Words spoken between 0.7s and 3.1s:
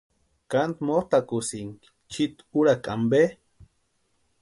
motʼakusïnki chiiti úrakwa